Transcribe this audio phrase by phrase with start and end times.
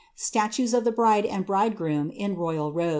[0.15, 2.89] Statues of the bride and bridegroom, in royal robes,' Hist.